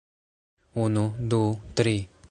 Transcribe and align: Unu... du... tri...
Unu... 0.85 1.05
du... 1.35 1.43
tri... 1.75 1.97